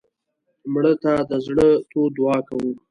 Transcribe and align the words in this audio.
مړه 0.73 0.93
ته 1.03 1.13
د 1.29 1.31
زړه 1.45 1.67
تود 1.89 2.11
دعا 2.17 2.37
کوو 2.47 2.71